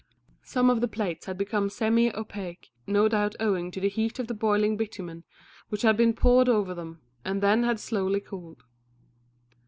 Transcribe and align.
Some 0.41 0.71
of 0.71 0.81
the 0.81 0.87
plates 0.87 1.27
had 1.27 1.37
become 1.37 1.69
semi 1.69 2.11
opaque, 2.15 2.71
no 2.87 3.07
doubt 3.07 3.35
owing 3.39 3.69
to 3.69 3.79
the 3.79 3.87
heat 3.87 4.17
of 4.17 4.25
the 4.25 4.33
boiling 4.33 4.75
bitumen 4.75 5.25
which 5.69 5.83
had 5.83 5.95
been 5.95 6.15
poured 6.15 6.49
over 6.49 6.73
them, 6.73 7.01
and 7.23 7.39
then 7.39 7.61
had 7.61 7.79
slowly 7.79 8.19
cooled. 8.19 8.63